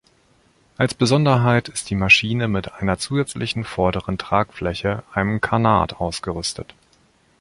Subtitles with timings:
[0.77, 6.73] Als Besonderheit ist die Maschine mit einer zusätzlichen vorderen Tragfläche, einem Canard, ausgerüstet.